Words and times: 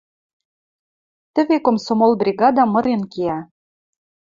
Тӹве 1.33 1.57
комсомол 1.65 2.13
бригада 2.21 2.63
мырен 2.73 3.01
кеӓ. 3.11 3.39